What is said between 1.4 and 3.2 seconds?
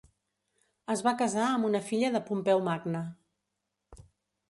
amb una filla de Pompeu Magne.